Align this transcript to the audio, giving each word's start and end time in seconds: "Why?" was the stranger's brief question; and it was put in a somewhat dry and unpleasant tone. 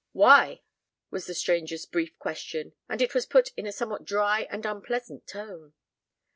"Why?" 0.13 0.63
was 1.11 1.27
the 1.27 1.35
stranger's 1.35 1.85
brief 1.85 2.17
question; 2.17 2.73
and 2.89 3.03
it 3.03 3.13
was 3.13 3.27
put 3.27 3.51
in 3.55 3.67
a 3.67 3.71
somewhat 3.71 4.03
dry 4.03 4.47
and 4.49 4.65
unpleasant 4.65 5.27
tone. 5.27 5.75